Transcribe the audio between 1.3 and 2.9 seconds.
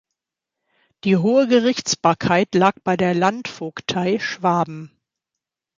Gerichtsbarkeit lag